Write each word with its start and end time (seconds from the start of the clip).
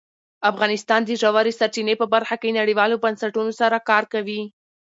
افغانستان 0.51 1.01
د 1.05 1.11
ژورې 1.21 1.53
سرچینې 1.59 1.95
په 2.01 2.05
برخه 2.13 2.35
کې 2.41 2.55
نړیوالو 2.59 3.01
بنسټونو 3.03 3.51
سره 3.61 3.77
کار 3.89 4.03
کوي. 4.13 4.41